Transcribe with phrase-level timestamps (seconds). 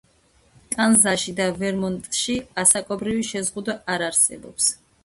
[0.75, 4.79] კანზასში და ვერმონტში ასაკობრივი შეზღუდვა არ არსებობს.